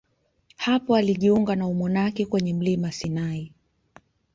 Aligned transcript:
Hapo 0.55 0.95
alijiunga 0.95 1.55
na 1.55 1.67
umonaki 1.67 2.25
kwenye 2.25 2.53
mlima 2.53 2.91
Sinai. 2.91 3.51